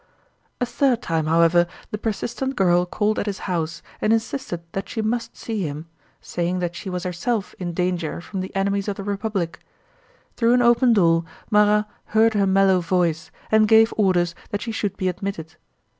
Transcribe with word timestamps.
A 0.59 0.65
third 0.65 1.03
time, 1.03 1.27
however, 1.27 1.67
the 1.91 1.97
persistent 1.99 2.55
girl 2.55 2.87
called 2.87 3.19
at 3.19 3.27
his 3.27 3.37
house 3.45 3.83
and 4.01 4.11
insisted 4.11 4.63
that 4.71 4.89
she 4.89 5.03
must 5.03 5.37
see 5.37 5.61
him, 5.61 5.85
saying 6.19 6.57
that 6.57 6.75
she 6.75 6.89
was 6.89 7.03
herself 7.03 7.53
in 7.59 7.71
danger 7.75 8.19
from 8.19 8.39
the 8.41 8.55
enemies 8.55 8.87
of 8.87 8.95
the 8.95 9.03
Republic. 9.03 9.59
Through 10.35 10.55
an 10.55 10.63
open 10.63 10.93
door 10.93 11.23
Marat 11.51 11.85
heard 12.05 12.33
her 12.33 12.47
mellow 12.47 12.79
voice 12.81 13.29
and 13.51 13.67
gave 13.67 13.93
orders 13.95 14.33
that 14.49 14.63
she 14.63 14.71
should 14.71 14.97
be 14.97 15.07
admitted. 15.07 15.53